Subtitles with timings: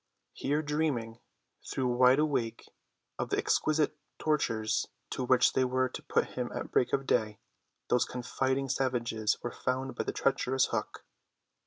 [0.33, 1.19] Here dreaming,
[1.75, 2.67] though wide awake,
[3.19, 7.37] of the exquisite tortures to which they were to put him at break of day,
[7.87, 11.05] those confiding savages were found by the treacherous Hook.